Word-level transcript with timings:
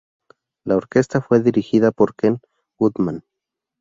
La 0.65 0.77
orquesta 0.77 1.21
fue 1.21 1.41
dirigida 1.43 1.91
por 1.91 2.15
Ken 2.15 2.39
Woodman. 2.79 3.23